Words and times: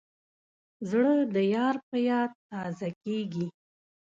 زړه 0.89 1.13
د 1.35 1.37
یار 1.55 1.75
په 1.87 1.97
یاد 2.09 2.31
تازه 2.49 2.89
کېږي. 3.03 3.47